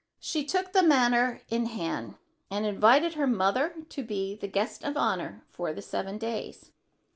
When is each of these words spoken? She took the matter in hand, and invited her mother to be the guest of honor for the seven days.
She 0.19 0.43
took 0.43 0.73
the 0.73 0.81
matter 0.81 1.41
in 1.49 1.67
hand, 1.67 2.15
and 2.49 2.65
invited 2.65 3.13
her 3.13 3.27
mother 3.27 3.83
to 3.89 4.01
be 4.01 4.33
the 4.35 4.47
guest 4.47 4.83
of 4.83 4.97
honor 4.97 5.43
for 5.51 5.73
the 5.73 5.81
seven 5.83 6.17
days. 6.17 6.71